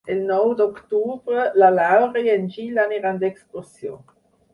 El 0.11 0.21
nou 0.27 0.51
d'octubre 0.59 1.43
na 1.63 1.69
Laura 1.75 2.23
i 2.29 2.31
en 2.37 2.47
Gil 2.55 2.81
aniran 2.85 3.21
d'excursió. 3.25 3.99